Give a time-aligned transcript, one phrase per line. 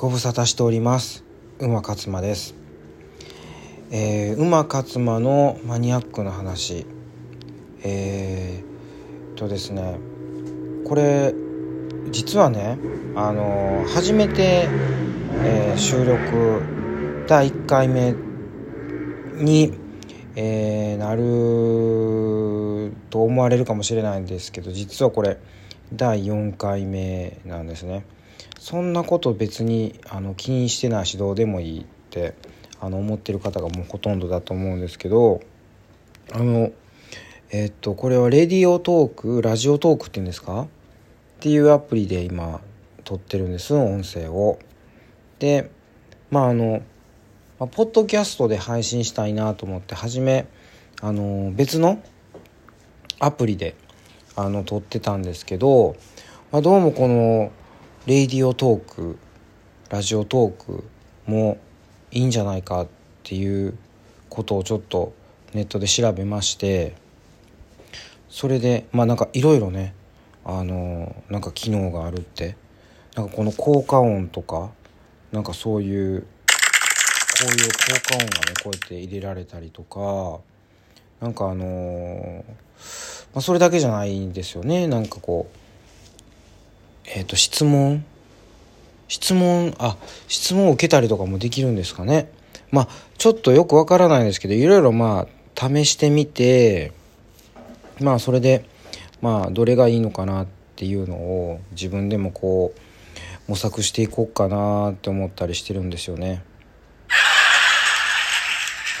[0.00, 1.24] ご無沙汰しております。
[1.58, 2.54] 馬勝馬です。
[3.90, 6.86] えー、馬勝馬のマニアックな話。
[7.84, 9.98] えー、とですね。
[10.86, 11.34] これ
[12.10, 12.78] 実はね
[13.14, 14.70] あのー、初めて、
[15.44, 18.14] えー、収録第1回目
[19.34, 19.74] に、
[20.34, 25.36] えー、なると思われるかもしれないんですけど実はこれ
[25.92, 28.06] 第4回目なんですね。
[28.60, 32.34] そんなこと別にあの気にしてないしどうでもいいって
[32.78, 35.40] あの思ってる方がもうほとんどだと思うんですけど
[36.30, 36.70] あの
[37.50, 40.62] えっとこれはレディオトークラジオトークっていうんですか？
[40.62, 40.66] っ
[41.40, 42.60] ていうアプリで今
[43.04, 44.58] 撮ってるんです音声を。
[45.38, 45.70] で
[46.30, 46.82] まああの、
[47.58, 50.46] ポッドキャストで配信したいなと思って初め
[51.00, 52.02] あの別の
[53.20, 53.74] アプリで
[54.36, 55.96] あの撮ってたんですけど、
[56.52, 57.52] まあ、どうもこの
[58.06, 59.18] レイディオトーク
[59.90, 60.84] ラジオトーク
[61.26, 61.58] も
[62.10, 62.88] いいんじゃないかっ
[63.22, 63.76] ていう
[64.30, 65.12] ことをちょっと
[65.52, 66.94] ネットで調べまして
[68.30, 69.92] それでまあなんかいろいろね
[70.46, 72.56] あのなんか機能があるって
[73.16, 74.70] なんかこの効果音とか
[75.30, 76.26] なんかそういうこ
[77.42, 78.30] ういう効果音がね
[78.64, 80.40] こうやって入れられたりとか
[81.20, 82.44] なんかあの
[83.34, 84.86] まあ、それだけじゃないんですよね。
[84.88, 85.59] なんかこう
[87.12, 88.04] えっ、ー、と質問？
[89.08, 89.74] 質問？
[89.78, 89.96] あ
[90.28, 92.32] 質問を受けたりとかもできるんですかね
[92.70, 96.92] まあちょっとよくわからないんですけどいろいろまあ試してみて
[98.00, 98.64] まあそれで
[99.20, 102.80] まあどれがいいのかなっていうのを自分でもこう
[103.50, 106.42] 模索していこうかなって思ったりしてるんですよね。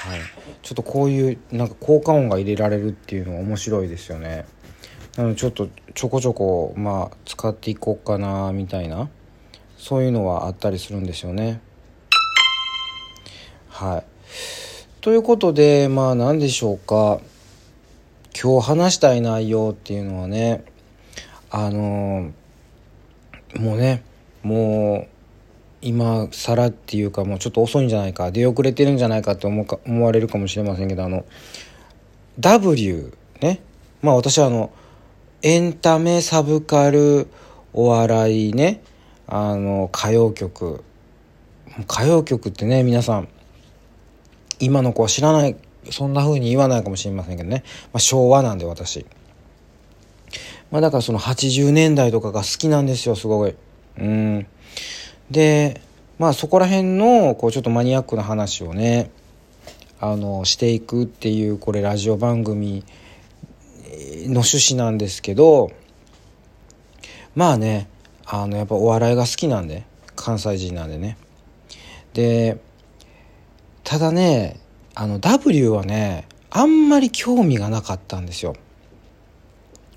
[0.02, 0.20] はい、
[0.62, 4.46] ちょっとこういうなんか効果音が入れられるっていうのは面白いですよね。
[5.16, 9.08] なのちょっとちょこちょこまあ使っていこうかなみたいな
[9.76, 11.60] そういうのはあったりするんですよね。
[13.68, 14.04] はい。
[15.00, 17.20] ということでまあ何でしょうか
[18.40, 20.64] 今日話したい内容っていうのはね
[21.50, 22.30] あの
[23.56, 24.04] もうね
[24.42, 25.08] もう
[25.82, 31.24] 今更っていうかもうちょっと遅いんじゃないか出遅れてるんじゃないかって思か思われるかもしれませんけどあの
[32.38, 33.60] W ね
[34.02, 34.70] まあ私はあの
[35.42, 37.26] エンタメサブカル
[37.72, 38.82] お笑いね。
[39.26, 40.84] あの歌謡曲。
[41.78, 43.28] 歌謡曲ってね皆さん
[44.58, 45.56] 今の子は知らない
[45.88, 49.06] そんな風に言わないかもしれませんけどね、まあ、昭和なんで私。
[50.70, 53.54] まあだからその80年代とかが好きなんですよすごい。
[53.98, 54.46] うん。
[55.30, 55.80] で
[56.18, 59.10] まあそこら辺のこうちょっとマニアックな話をね
[60.00, 62.84] あのしていくっていうこれラジオ番組
[64.26, 65.70] の趣旨なんですけど
[67.34, 67.88] まあね
[68.26, 69.84] あのやっぱお笑いが好きなんで
[70.16, 71.16] 関西人なんでね。
[72.12, 72.58] で
[73.84, 74.60] ただね
[74.94, 78.54] あの W はねあんまり興味がなかったんですよ。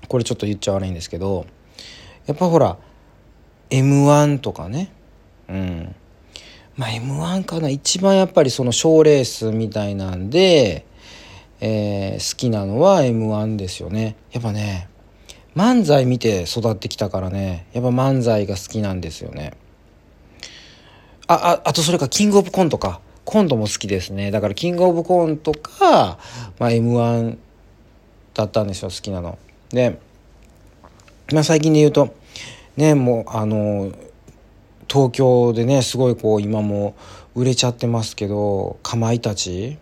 [0.08, 1.46] これちょっと言っちゃ悪いんですけど
[2.26, 2.76] やっぱほら
[3.70, 4.92] m 1とかね
[5.48, 5.94] うん。
[6.76, 7.68] まあ m 1かな。
[7.68, 10.86] 一番やっぱりその賞レースみたいなんで
[11.60, 14.16] えー、好きなのは m 1ですよね。
[14.32, 14.88] やっぱね
[15.56, 19.54] 漫才見て育ってきたからねやっぱ漫才が好きなんですよね。
[21.26, 23.00] あああとそれかキングオブコントか。
[23.24, 24.30] コントも好きですね。
[24.30, 26.18] だからキングオブコントか、
[26.58, 27.38] まあ、m 1
[28.34, 29.38] だったんですよ好きなの。
[29.70, 29.98] で、
[31.32, 32.14] まあ、最近で言うと
[32.76, 33.92] ねもうあの
[34.88, 36.94] 東京でねすごいこう今も
[37.34, 39.78] 売れちゃってますけどかまいたち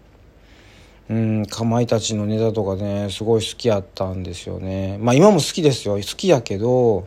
[1.12, 4.97] うんかまいたちのネタとかねすごい好きやったんですよね。
[4.99, 5.97] まあ今も好きですよ。
[5.97, 7.05] 好きやけど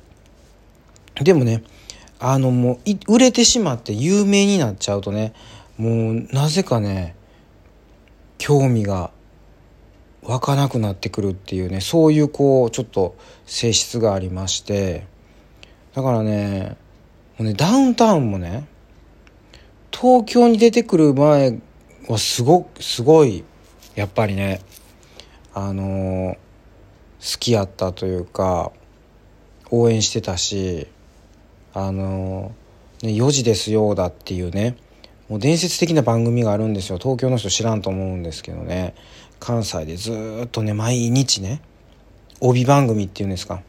[1.22, 1.62] でもね
[2.18, 2.78] あのも
[3.08, 5.32] う売れてしまって有名になっちゃうとね
[5.78, 7.16] もうなぜかね
[8.36, 9.12] 興味が
[10.22, 15.06] 湧かなくなってくるっていうねそういうこうちょっと性質がありまして
[15.94, 16.76] だからね
[17.38, 18.68] もうねダウンタウンもね
[19.90, 21.60] 東京に出てくる前
[22.08, 23.44] はすごすごい
[23.94, 24.60] やっぱりね
[25.54, 26.36] あの
[27.20, 28.72] 好きやったというか
[29.70, 30.86] 応援してたし
[31.72, 32.52] あの
[33.02, 34.76] ね、4時ですよだっていうね
[35.28, 36.98] もう伝説的な番組があるんですよ。
[36.98, 38.96] 東京の人知らんと思うんですけどね。
[39.38, 41.62] 関西でずっとね毎日ね
[42.40, 43.62] 帯番組っていうんですか。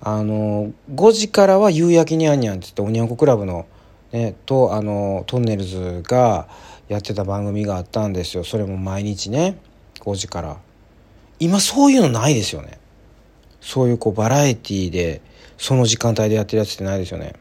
[0.00, 3.66] あの5時からは「夕焼けにゃんにゃん」って言っておにゃんこクラブの
[4.12, 6.46] ねとあのトンネルズが
[6.88, 8.44] やってた番組があったんですよ。
[8.44, 9.58] それも毎日ね。
[10.00, 10.58] 5時から。
[11.40, 12.78] 今そういうのないですよね。
[13.60, 15.22] そういうこうバラエティーで
[15.56, 17.34] その時間帯でやってるやつってないですよね。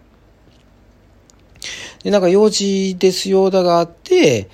[2.03, 4.49] でなんか用事ですよだがあって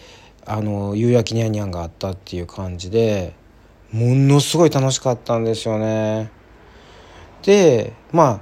[0.46, 3.34] あの夕焼きにゃんにゃんがあったっていう感じで
[3.92, 6.32] ものすごい楽しかったんですよね。
[7.44, 8.42] でまあ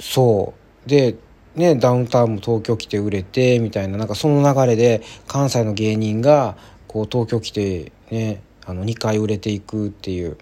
[0.00, 0.54] そ
[0.86, 0.88] う。
[0.88, 1.16] で
[1.56, 6.56] ねダウンタウンも東京来て売れてみたいななんかその流れで関西の芸人が
[6.86, 10.36] こう東京来てねあの2回売れていくっていう。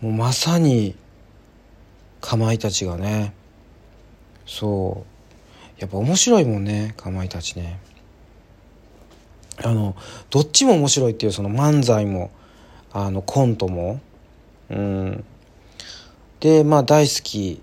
[0.00, 0.94] もうまさに
[2.20, 3.32] かまいたちがね。
[4.46, 5.04] そ
[5.78, 5.80] う。
[5.80, 7.80] やっぱ面白いもんねかまいたちね。
[9.62, 9.96] あの
[10.30, 12.30] どっちも面白いっていうその漫才も
[12.92, 14.00] あのコントも。
[14.68, 15.24] うん。
[16.40, 17.62] でまあ大好き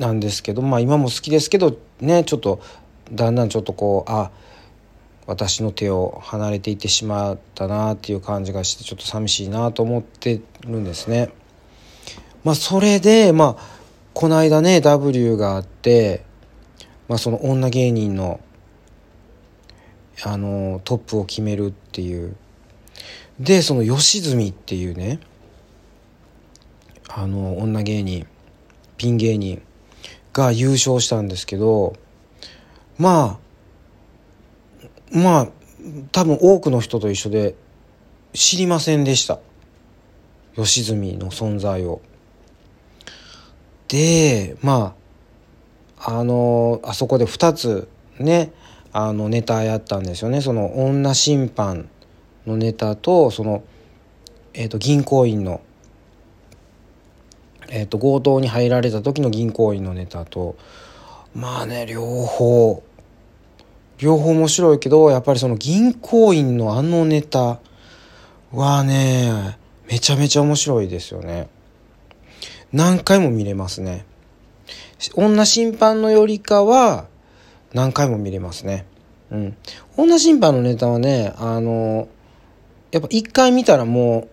[0.00, 2.62] なんですけどまあ今も好きですけどねちょっと
[3.12, 4.30] だんだんちょっとこうあ
[5.26, 11.30] 私の手を離れていってしまったなっていう感じがしてちょっと寂しいなと思ってるんですね。
[12.44, 13.80] まあそれでまあ
[14.14, 16.24] この間ね W があって、
[17.06, 18.40] まあ、その女芸人の
[20.22, 22.36] あのトップを決めるっていう
[23.38, 25.20] でその吉住っていうね
[27.08, 28.26] あの女芸人
[28.96, 29.62] ピン芸人
[30.40, 31.94] が優勝したんですけど
[32.98, 33.38] ま
[35.12, 35.48] あまあ
[36.12, 37.54] 多分多くの人と一緒で
[38.32, 39.38] 知りませんでした
[40.56, 42.00] 吉住の存在を。
[43.88, 44.94] でま
[45.98, 47.88] ああのあそこで2つ
[48.18, 48.52] ね
[48.92, 51.88] あのネタやったんですよねその女審判
[52.46, 53.62] のネタとその、
[54.54, 55.60] えー、と銀行員の、
[57.70, 60.56] えー、と強盗に入られた時の銀行員のネタと
[61.34, 62.82] まあね両方。
[63.98, 67.60] 両方面白いけどやっぱりその銀行員のあのネタ
[68.50, 69.58] はね
[69.88, 71.48] めちゃめちゃ面白いですよね。
[72.72, 74.06] 何回も見れますね。
[75.14, 77.06] 女審判のよりかは
[77.74, 78.86] 何回も見れますね。
[79.30, 79.56] うん。
[79.96, 82.08] 女審判のネタはねあの
[82.90, 84.28] やっぱ一回見たらも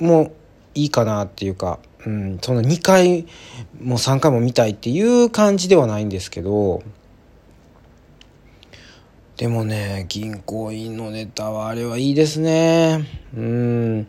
[0.00, 0.32] うもう
[0.74, 3.26] いいかなっていうか、うん、その2回
[3.80, 6.82] も3回も見たいっていう感じではないんですけど
[9.38, 13.06] でもね、銀行員のネタはあれはいいですね。
[13.36, 14.08] うん。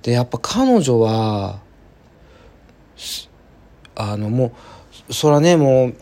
[0.00, 1.60] で、やっぱ彼女は、
[3.94, 4.52] あの、も
[5.08, 5.92] う、そらね、も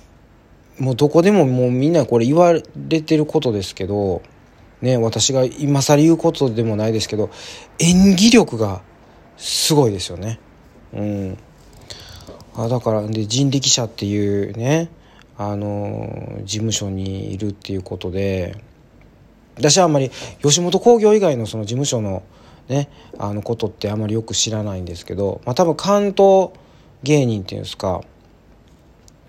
[0.78, 2.62] う、もうどこでももうみんなこれ言われ
[3.02, 4.22] てることですけど、
[4.81, 7.31] ね、私が今更言うことでもないですけど、
[7.81, 8.82] 演技力が
[9.38, 10.38] すごいですよね。
[10.93, 11.38] うん。
[12.55, 14.90] あだから、で、人力車っていうね、
[15.38, 18.61] あの事務所にいるっていうことで
[19.56, 20.11] 私はあんまり
[20.43, 22.25] 吉本興業以外のその事務所の
[22.69, 26.50] ねあのことってあんまりよく知らないんですけど、まあ、多分関東
[27.05, 28.02] 芸人っていうんですか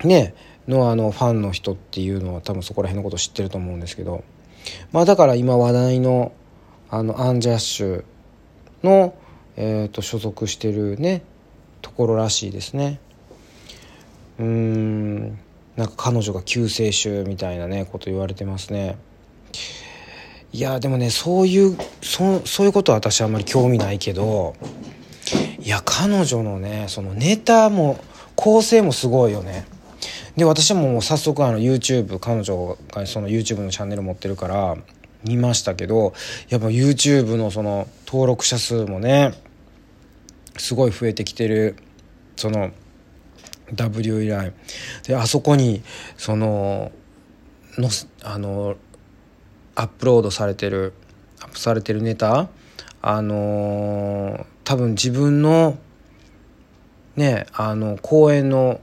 [0.02, 0.34] ね
[0.66, 4.24] のあのファンの人っていうのは多分そこら辺のこと知ってると思うんですけど
[4.90, 6.32] まあだから今話題の
[6.90, 8.04] あのアンジャッシュ
[8.82, 9.14] の、
[9.62, 11.20] えー、と所属してるね
[11.82, 12.98] ところらしいですね。
[14.38, 15.38] うーん
[15.76, 18.96] なんか彼女が救世主みたいなねこと言われてますね。
[20.54, 24.54] いやでもねそういうそそういうことは私あんまり興味ないけど
[25.58, 28.02] いや彼女のねそのネタも
[28.36, 29.66] 構成もすごいよね。
[30.38, 34.78] で私ももう早速あの YouTube 彼女がその YouTube のチャンネル持ってるから
[35.22, 36.14] 見ましたけど
[36.48, 39.34] やっぱ YouTube のその登録者数もね
[40.56, 41.76] すごい増えてきてる
[42.36, 42.70] その
[43.74, 44.52] W 以来。
[45.06, 45.82] であそこに
[46.16, 46.92] その
[47.78, 47.88] の
[48.22, 48.76] あの
[49.74, 50.92] アップロードされてる
[51.40, 52.48] アップされてるネタ
[53.02, 55.78] あの、多分自分の
[57.16, 58.80] ねあの公演の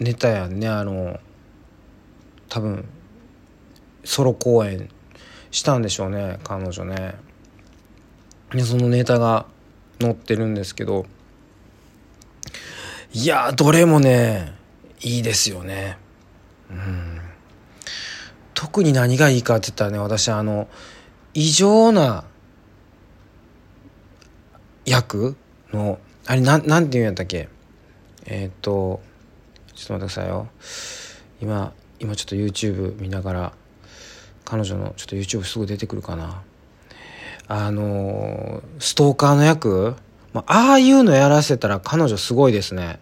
[0.00, 1.20] ネタやんねあの
[2.48, 2.88] 多分
[4.04, 4.88] ソロ公演
[5.50, 7.14] したんでしょうね彼女ね。
[8.50, 9.46] でそのネタが
[10.00, 11.06] 載ってるんですけど
[13.12, 14.54] いやどれもね
[15.00, 15.98] いいですよね。
[16.70, 17.20] うん。
[18.54, 20.68] 特に何がいいかって言ったらね私あの
[21.34, 22.24] 異常な
[24.84, 25.36] 役
[25.72, 27.48] のあれなんなんて言うんやったっけ？
[28.24, 29.02] えー、っと
[29.74, 30.48] ちょっと待ってくださいよ。
[31.40, 33.52] 今今ちょっと YouTube 見ながら
[34.44, 36.42] 彼女のちょっと YouTube すぐ出てくるかな。
[37.48, 39.94] あのストーカーの役、
[40.32, 42.98] まあ、ああいうのやらせたら彼女すごいですね。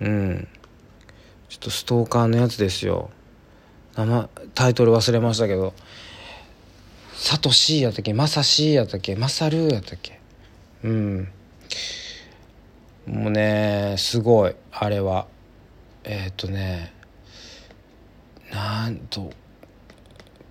[0.00, 0.48] うん。
[1.48, 3.10] ちょっとストーカーのやつですよ。
[3.96, 5.72] 名前タイトル忘れましたけど。
[7.14, 8.12] サトシーやったっけ？
[8.12, 9.16] マサシーやったっけ？
[9.16, 10.20] マサルやったっけ？
[10.84, 11.28] うん。
[13.06, 15.26] もうねすごいあれは。
[16.04, 16.92] えー、っとね
[18.52, 19.32] なんと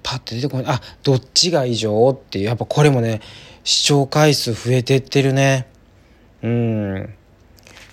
[0.05, 0.65] パッて出てこない。
[0.67, 2.45] あどっちが異常っていう。
[2.45, 3.21] やっぱこれもね
[3.63, 5.67] 視聴回数増えてってるね。
[6.43, 7.13] うん。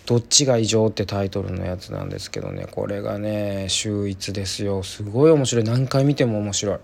[0.04, 2.66] どっちが異常ってタイトルのやつなんですけどね。
[2.70, 4.82] これがね秀逸ですよ。
[4.82, 5.64] すごい面白い。
[5.64, 6.78] 何回見ても面白い。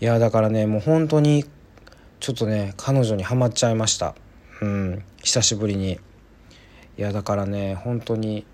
[0.00, 1.44] いやだからねもう本当に
[2.18, 4.16] ちょっとね彼女にはまっちゃいました。
[4.60, 5.04] うん。
[5.22, 6.00] 久しぶりに。
[6.98, 8.44] いやだからね本当に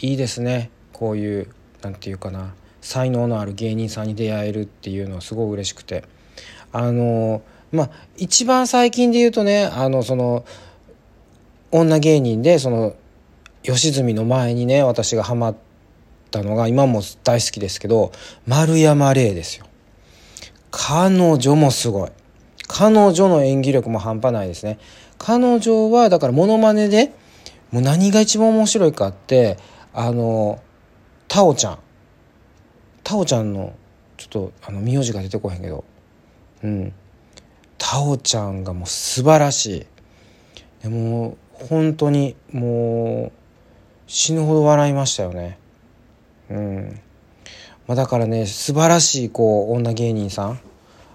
[0.00, 0.70] いいですね。
[0.92, 1.48] こういう
[1.80, 2.54] 何て言うかな。
[2.82, 6.04] 才能のある芸人さんに出会えるっていうのはすごい嬉しくて。
[6.72, 10.44] あのまあ一番最近で言うとねあのその
[11.70, 12.94] 女芸人でその
[13.62, 15.56] 吉住の前にね私がハマっ
[16.30, 18.12] たのが今も大好きですけど
[18.46, 19.66] 丸山礼ですよ。
[20.70, 22.10] 彼女もすごい。
[22.66, 24.78] 彼女の演技力も半端ないですね。
[25.18, 27.12] 彼女はだからモノマネで
[27.70, 29.58] もう何が一番面白いかって
[29.92, 30.60] あの
[31.28, 31.78] タオちゃん。
[33.04, 33.74] タオちゃんの
[34.16, 35.84] ちょっとあの名字が出てこへんけど。
[36.62, 36.92] うん。
[37.78, 39.86] タオちゃんがもう素晴らしい。
[40.82, 43.38] でも本当にもう
[44.06, 45.58] 死ぬほど笑いましたよね。
[46.50, 47.00] うん。
[47.86, 50.60] まあ、だからね素晴らしいこう女芸人さん。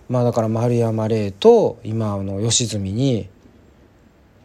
[0.10, 3.30] まあだから丸山礼と今の吉住に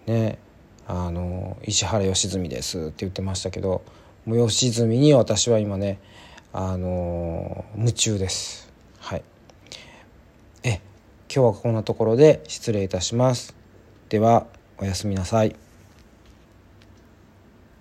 [0.07, 0.39] ね
[0.87, 3.83] あの石原良純ですって言ってましたけど
[4.25, 6.01] もう良純に私は今ね
[6.55, 8.71] あの夢中です。
[8.99, 9.25] はい。
[10.63, 10.81] え
[11.35, 13.57] 今日はこんなところで失礼いたします。
[14.11, 14.47] では
[14.79, 15.62] おやすみなさい。